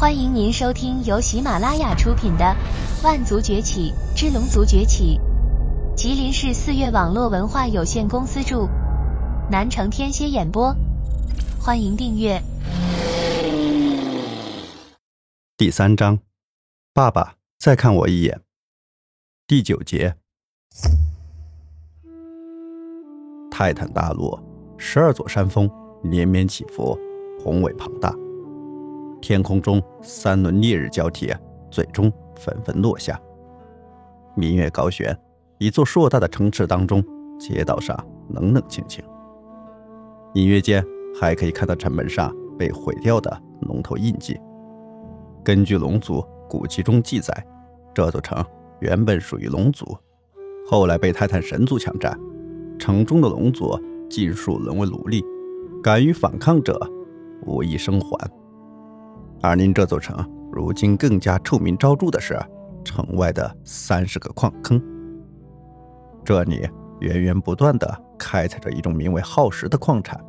[0.00, 2.56] 欢迎您收听由喜马拉雅出品的
[3.04, 5.20] 《万族崛起之龙族崛起》，
[5.94, 8.66] 吉林市四月网络文化有限公司著，
[9.50, 10.74] 南城天蝎演播。
[11.60, 12.42] 欢迎订阅。
[15.58, 16.18] 第三章，
[16.94, 18.40] 爸爸再看我一眼。
[19.46, 20.16] 第九节，
[23.50, 24.40] 泰坦大陆，
[24.78, 25.70] 十二座山峰
[26.02, 26.98] 连绵起伏，
[27.44, 28.10] 宏伟庞大。
[29.20, 31.32] 天空中三轮烈日交替，
[31.70, 33.20] 最终纷纷落下。
[34.34, 35.16] 明月高悬，
[35.58, 37.04] 一座硕大的城池当中，
[37.38, 37.96] 街道上
[38.30, 39.04] 冷冷清清。
[40.34, 40.84] 隐约间
[41.20, 44.40] 还可以看到城门上被毁掉的龙头印记。
[45.44, 47.46] 根据龙族古籍中记载，
[47.92, 48.44] 这座城
[48.78, 49.84] 原本属于龙族，
[50.66, 52.18] 后来被泰坦神族抢占，
[52.78, 55.22] 城中的龙族尽数沦为奴隶，
[55.82, 56.78] 敢于反抗者
[57.44, 58.30] 无一生还。
[59.42, 60.16] 而令这座城
[60.52, 62.38] 如今更加臭名昭著的是，
[62.84, 64.82] 城外的三十个矿坑。
[66.24, 66.68] 这里
[67.00, 70.20] 源源不断的开采着一种名为耗石的矿产，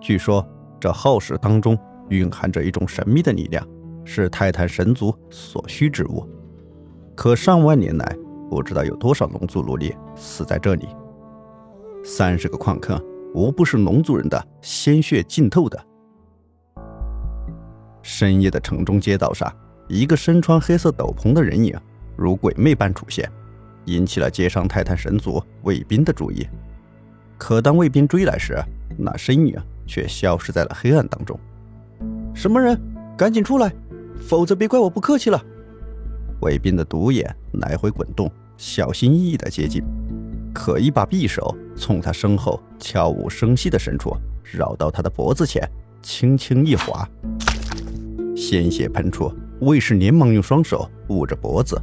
[0.00, 0.46] 据说
[0.80, 3.66] 这耗石当中蕴含着一种神秘的力量，
[4.04, 6.26] 是泰坦神族所需之物。
[7.14, 8.16] 可上万年来，
[8.50, 10.88] 不知道有多少龙族奴隶死在这里。
[12.04, 13.00] 三十个矿坑，
[13.34, 15.78] 无不是龙族人的鲜血浸透的。
[18.10, 19.54] 深夜的城中街道上，
[19.86, 21.78] 一个身穿黑色斗篷的人影
[22.16, 23.30] 如鬼魅般出现，
[23.84, 26.48] 引起了街上泰坦神族卫兵的注意。
[27.36, 28.56] 可当卫兵追来时，
[28.96, 29.54] 那身影
[29.86, 31.38] 却消失在了黑暗当中。
[32.34, 32.80] 什么人？
[33.14, 33.70] 赶紧出来，
[34.18, 35.38] 否则别怪我不客气了！
[36.40, 39.84] 卫兵的独眼来回滚动，小心翼翼地接近，
[40.54, 45.62] 可一把匕首从他身后悄无声息地伸出，绕到他的脖子前，
[46.00, 47.06] 轻轻一划。
[48.38, 51.76] 鲜血喷出，卫士连忙用双手捂着脖子，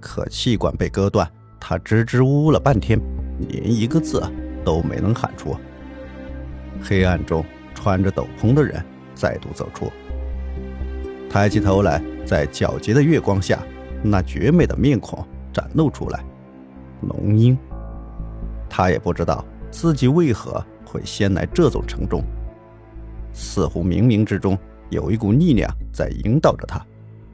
[0.00, 2.98] 可气管被割断，他支支吾吾了半天，
[3.50, 4.22] 连一个字
[4.64, 5.54] 都没能喊出。
[6.82, 7.44] 黑暗中，
[7.74, 8.82] 穿着斗篷的人
[9.14, 9.92] 再度走出，
[11.28, 13.62] 抬起头来，在皎洁的月光下，
[14.02, 15.22] 那绝美的面孔
[15.52, 16.24] 展露出来。
[17.02, 17.56] 龙鹰，
[18.70, 22.24] 他也不知道自己为何会先来这座城中，
[23.34, 24.58] 似乎冥冥之中。
[24.90, 26.84] 有一股力量在引导着他，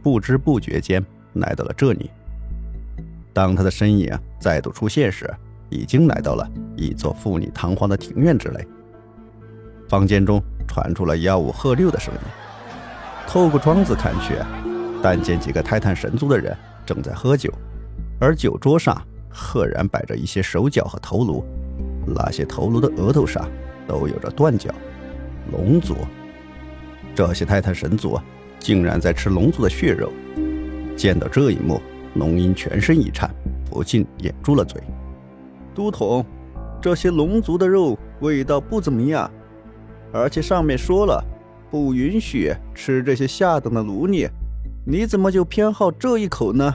[0.02, 2.10] 不知不觉间来到了这里。
[3.32, 5.28] 当他的身影再度出现时，
[5.68, 8.66] 已经来到了一座富丽堂皇的庭院之内。
[9.88, 12.20] 房间中传出了吆五喝六的声音。
[13.26, 14.34] 透过窗子看去，
[15.02, 17.52] 但见几个泰坦神族的人正在喝酒，
[18.20, 21.44] 而酒桌上赫然摆着一些手脚和头颅，
[22.06, 23.48] 那些头颅的额头上
[23.88, 24.70] 都有着断角。
[25.52, 25.96] 龙族。
[27.16, 28.20] 这些泰坦神族
[28.58, 30.12] 竟然在吃龙族的血肉！
[30.94, 31.80] 见到这一幕，
[32.16, 33.30] 龙鹰全身一颤，
[33.70, 34.78] 不禁掩住了嘴。
[35.74, 36.22] 都统，
[36.78, 39.30] 这些龙族的肉味道不怎么样，
[40.12, 41.24] 而且上面说了
[41.70, 44.28] 不允许吃这些下等的奴隶，
[44.84, 46.74] 你怎么就偏好这一口呢？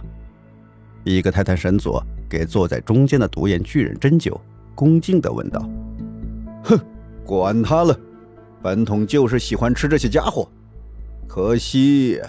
[1.03, 4.41] 一个泰坦神族给坐在中间的独眼巨人斟酒，
[4.74, 5.63] 恭敬地问道
[6.66, 6.80] ：“哼，
[7.24, 7.96] 管他了。”
[8.61, 10.47] 本统就是喜欢吃这些家伙，
[11.27, 12.22] 可惜，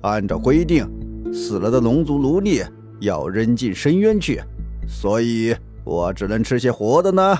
[0.00, 0.84] 按照规定，
[1.32, 2.62] 死了的龙族奴隶
[3.00, 4.40] 要扔进深渊去，
[4.88, 7.38] 所以我只能吃些活的呢。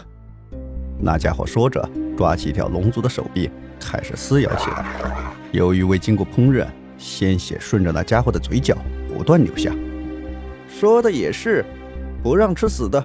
[1.00, 3.50] 那家伙说着，抓起一条龙族的手臂，
[3.80, 5.32] 开始撕咬起来。
[5.50, 6.66] 由于未经过烹饪，
[6.96, 8.76] 鲜血顺着那家伙的嘴角
[9.12, 9.74] 不断流下。
[10.68, 11.64] 说的也是，
[12.22, 13.04] 不让吃死的，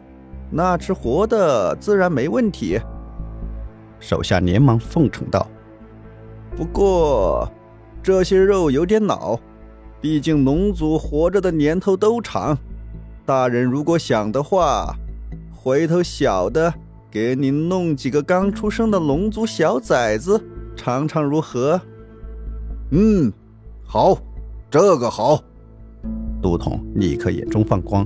[0.52, 2.80] 那吃活的自然没问题。
[4.04, 5.48] 手下连忙奉承道
[6.58, 7.50] ：“不过，
[8.04, 9.40] 这些肉有点老，
[10.02, 12.58] 毕竟龙族活着的年头都长。
[13.26, 14.94] 大人如果想的话，
[15.56, 16.74] 回头小的
[17.10, 20.44] 给你弄几个刚出生的龙族小崽子
[20.76, 21.80] 尝尝如何
[22.92, 23.32] ？”“嗯，
[23.86, 24.18] 好，
[24.70, 25.42] 这个好。”
[26.44, 28.06] 都统立刻眼中放光。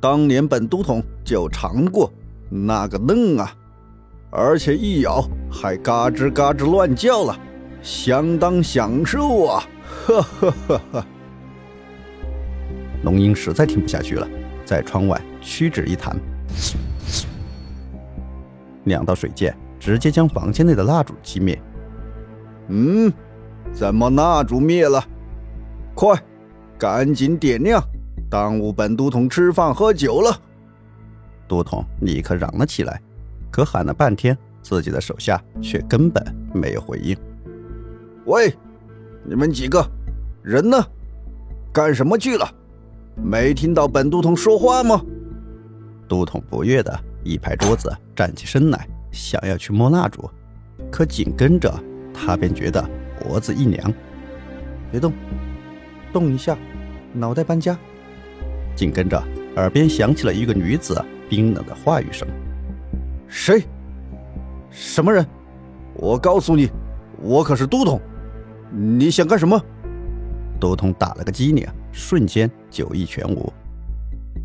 [0.00, 2.12] 当年本都统就尝过，
[2.50, 3.54] 那个嫩啊！
[4.30, 7.38] 而且一咬还嘎吱嘎吱乱叫了，
[7.82, 9.64] 相当享受啊！
[10.06, 11.06] 呵呵呵呵。
[13.04, 14.28] 龙鹰实在听不下去了，
[14.64, 16.14] 在窗外屈指一弹，
[18.84, 21.58] 两道水箭直接将房间内的蜡烛熄灭。
[22.68, 23.10] 嗯，
[23.72, 25.02] 怎么蜡烛灭了？
[25.94, 26.14] 快，
[26.76, 27.82] 赶紧点亮，
[28.28, 30.38] 耽误本都统吃饭喝酒了！
[31.46, 33.00] 都统立刻嚷了起来。
[33.50, 36.22] 可喊了半天，自己的手下却根本
[36.52, 37.16] 没有回应。
[38.26, 38.52] 喂，
[39.24, 39.84] 你们几个
[40.42, 40.84] 人呢？
[41.72, 42.48] 干什么去了？
[43.16, 45.00] 没听到本都统说话吗？
[46.06, 50.28] 都统不悦的一拍桌子，站起身来，想要去摸蜡烛，
[50.90, 51.72] 可紧跟着
[52.14, 52.82] 他便觉得
[53.20, 53.92] 脖子一凉。
[54.90, 55.12] 别动，
[56.12, 56.56] 动一下，
[57.12, 57.78] 脑袋搬家。
[58.74, 59.22] 紧跟着
[59.56, 62.26] 耳边响起了一个女子冰冷的话语声
[63.28, 63.64] ：“谁？
[64.70, 65.24] 什么人？
[65.94, 66.70] 我告诉你，
[67.20, 68.00] 我可是都统。
[68.70, 69.60] 你想干什么？”
[70.60, 73.52] 都统打了个激灵，瞬间酒意全无。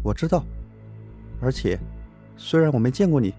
[0.03, 0.45] 我知道，
[1.41, 1.79] 而且
[2.37, 3.33] 虽然我没见过你，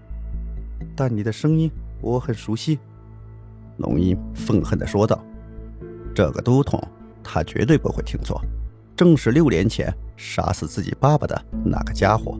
[0.95, 1.71] 但你的声音
[2.01, 2.79] 我很熟悉。
[3.77, 5.23] 龙音愤恨地说道
[6.13, 6.81] ：“这个都统，
[7.23, 8.41] 他绝对不会听错，
[8.95, 12.37] 正是六年前杀死自己爸爸的那个家伙。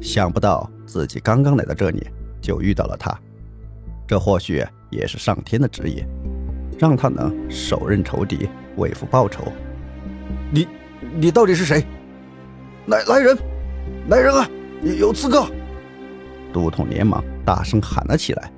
[0.00, 2.06] 想不到自己刚刚来到这里，
[2.40, 3.16] 就遇到了他。
[4.06, 6.04] 这或许也是上天的旨意，
[6.78, 8.48] 让他能手刃仇敌。”
[8.78, 9.42] 为父报仇，
[10.52, 10.68] 你
[11.16, 11.84] 你到底是谁？
[12.86, 13.36] 来来人，
[14.08, 14.48] 来人啊！
[15.00, 15.48] 有刺客！
[16.52, 18.52] 都统连忙大声喊了起来：“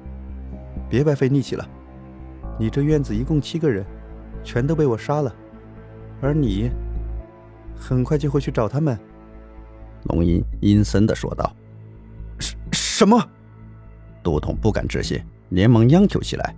[0.90, 1.66] 别白费力气了，
[2.58, 3.82] 你这院子一共七个人，
[4.44, 5.34] 全都被我杀了，
[6.20, 6.70] 而你
[7.75, 8.98] 很快就会去找他们。”
[10.05, 11.55] 龙吟阴森的说道
[12.38, 13.23] ：“什什么？”
[14.23, 15.20] 杜统不敢置信，
[15.50, 16.55] 连忙央求起来：“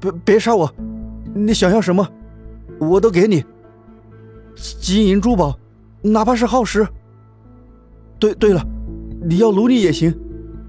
[0.00, 0.72] 别别杀我！
[1.34, 2.06] 你想要什么？”
[2.80, 3.44] 我都给你，
[4.80, 5.56] 金银珠宝，
[6.02, 6.86] 哪怕是耗时。
[8.18, 8.66] 对对了，
[9.22, 10.12] 你要奴隶也行，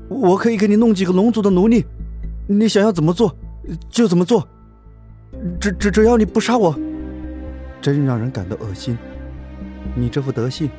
[0.07, 1.83] 我可以给你弄几个龙族的奴隶，
[2.47, 3.35] 你想要怎么做
[3.89, 4.47] 就怎么做，
[5.59, 6.77] 只只只要你不杀我。
[7.81, 8.97] 真让人感到恶心，
[9.95, 10.69] 你这副德性，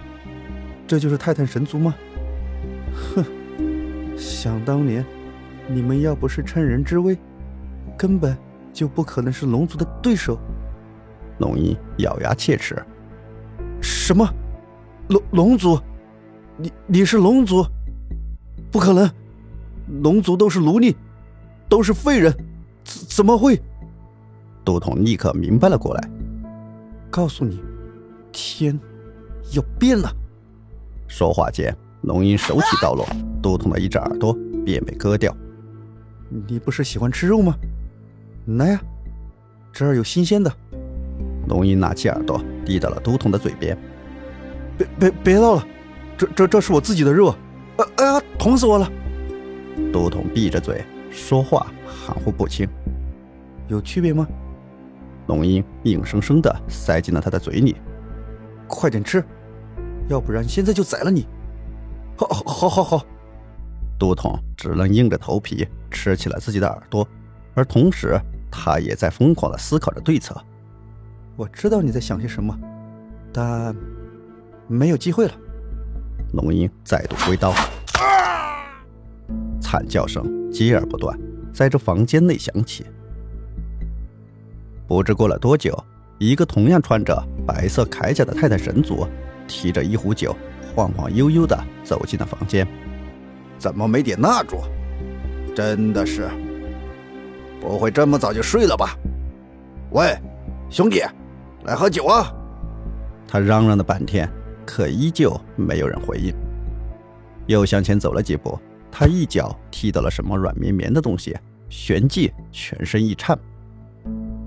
[0.86, 1.94] 这就是泰坦神族吗？
[3.14, 3.24] 哼，
[4.16, 5.04] 想当年，
[5.68, 7.18] 你们要不是趁人之危，
[7.98, 8.36] 根本
[8.72, 10.38] 就不可能是龙族的对手。
[11.38, 12.80] 龙吟咬牙切齿
[13.82, 14.26] ：“什么？
[15.08, 15.78] 龙龙族？
[16.56, 17.66] 你你是龙族？
[18.70, 19.10] 不可能！
[20.02, 20.96] 龙族都是奴隶，
[21.68, 22.32] 都是废人，
[22.84, 23.60] 怎怎么会？”
[24.64, 26.10] 都统立刻明白了过来
[27.10, 27.60] ：“告诉你，
[28.32, 28.78] 天
[29.52, 30.10] 要变了！”
[31.08, 33.06] 说话间，龙吟手起刀落，
[33.42, 35.34] 都统的一只耳朵便被割掉。
[36.48, 37.54] 你不是喜欢吃肉吗？
[38.46, 38.80] 来呀，
[39.72, 40.52] 这儿有新鲜的。
[41.48, 43.78] 龙吟拿起耳朵递到了都统的嘴边，
[44.76, 45.66] 别别别闹了，
[46.16, 47.36] 这这这是我自己的肉，啊
[47.96, 48.22] 啊！
[48.38, 48.90] 疼死我了！
[49.92, 52.68] 都统闭着嘴说话含糊不清，
[53.68, 54.26] 有区别吗？
[55.28, 57.76] 龙吟硬生生的塞进了他的嘴里，
[58.66, 59.24] 快点吃，
[60.08, 61.26] 要不然现在就宰了你！
[62.16, 63.06] 好，好，好，好！
[63.98, 67.06] 都统只能硬着头皮吃起了自己的耳朵，
[67.54, 68.18] 而同时
[68.50, 70.36] 他也在疯狂的思考着对策。
[71.34, 72.56] 我知道你在想些什么，
[73.32, 73.74] 但
[74.68, 75.32] 没有机会了。
[76.32, 77.54] 龙吟再度挥刀，
[79.60, 81.18] 惨叫声接而不断，
[81.52, 82.84] 在这房间内响起。
[84.86, 85.76] 不知过了多久，
[86.18, 89.06] 一个同样穿着白色铠甲的泰坦神族，
[89.46, 90.36] 提着一壶酒，
[90.74, 92.66] 晃晃悠悠地走进了房间。
[93.58, 94.58] 怎么没点蜡烛？
[95.54, 96.28] 真的是，
[97.60, 98.96] 不会这么早就睡了吧？
[99.90, 100.14] 喂，
[100.68, 101.02] 兄弟！
[101.64, 102.32] 来喝酒啊！
[103.26, 104.30] 他嚷嚷了半天，
[104.64, 106.34] 可依旧没有人回应。
[107.46, 108.58] 又向前走了几步，
[108.90, 111.36] 他一脚踢到了什么软绵绵的东西，
[111.68, 113.36] 旋即全身一颤，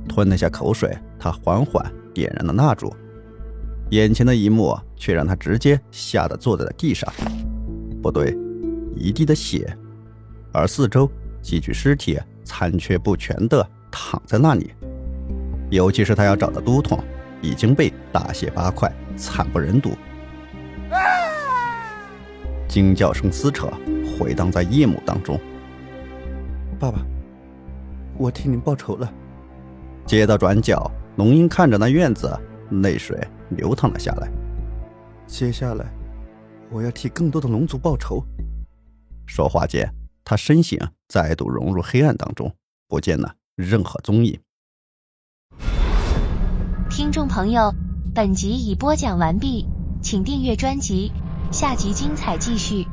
[0.08, 0.96] 吞了下口水。
[1.18, 2.96] 他缓缓点燃了蜡烛，
[3.90, 7.12] 眼前的一幕却让他直接吓得坐在了地上。
[8.02, 8.38] 不对，
[8.96, 9.76] 一地的血，
[10.52, 11.10] 而四周
[11.42, 14.72] 几具尸体残缺不全的躺在那里。
[15.70, 17.04] 尤其是他要找的都统，
[17.42, 19.92] 已经被大卸八块，惨不忍睹。
[22.68, 23.68] 惊叫声撕扯，
[24.18, 25.40] 回荡在夜幕当中。
[26.80, 27.00] 爸爸，
[28.18, 29.12] 我替您报仇了。
[30.06, 32.32] 街道转角，龙英看着那院子，
[32.70, 33.20] 泪水
[33.50, 34.32] 流淌了下来。
[35.28, 35.86] 接下来，
[36.72, 38.24] 我要替更多的龙族报仇。
[39.28, 39.88] 说话间，
[40.24, 42.54] 他身形再度融入黑暗当中，
[42.88, 44.40] 不见了任何踪影。
[46.90, 47.74] 听众朋友，
[48.16, 49.68] 本集已播讲完毕，
[50.02, 51.12] 请订阅专辑，
[51.52, 52.88] 下集精彩继续。